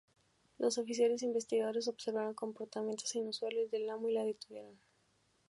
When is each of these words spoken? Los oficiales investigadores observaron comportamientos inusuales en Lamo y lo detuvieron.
Los 0.57 0.79
oficiales 0.79 1.21
investigadores 1.21 1.87
observaron 1.87 2.33
comportamientos 2.33 3.13
inusuales 3.13 3.71
en 3.71 3.85
Lamo 3.85 4.09
y 4.09 4.13
lo 4.13 4.23
detuvieron. 4.25 4.79